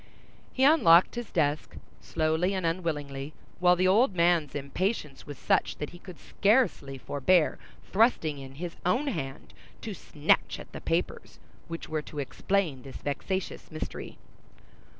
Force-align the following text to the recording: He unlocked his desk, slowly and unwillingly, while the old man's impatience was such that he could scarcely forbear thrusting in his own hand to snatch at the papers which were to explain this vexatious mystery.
He 0.51 0.63
unlocked 0.63 1.13
his 1.13 1.29
desk, 1.29 1.75
slowly 2.01 2.55
and 2.55 2.65
unwillingly, 2.65 3.33
while 3.59 3.75
the 3.75 3.87
old 3.87 4.15
man's 4.15 4.55
impatience 4.55 5.27
was 5.27 5.37
such 5.37 5.75
that 5.77 5.91
he 5.91 5.99
could 5.99 6.17
scarcely 6.19 6.97
forbear 6.97 7.59
thrusting 7.91 8.39
in 8.39 8.55
his 8.55 8.77
own 8.83 9.05
hand 9.09 9.53
to 9.81 9.93
snatch 9.93 10.57
at 10.59 10.71
the 10.71 10.81
papers 10.81 11.37
which 11.67 11.87
were 11.87 12.01
to 12.01 12.17
explain 12.17 12.81
this 12.81 12.95
vexatious 12.97 13.69
mystery. 13.69 14.17